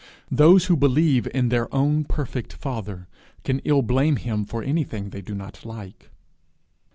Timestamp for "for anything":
4.45-5.11